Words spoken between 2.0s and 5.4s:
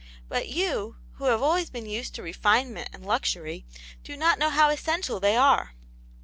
to re finement and luxury, do not know how essential they